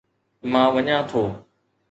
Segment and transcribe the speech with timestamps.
[0.51, 1.21] مان وڃان ٿو